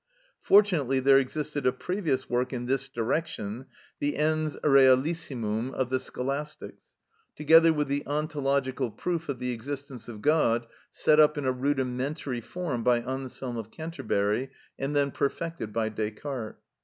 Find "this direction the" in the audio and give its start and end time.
2.65-4.17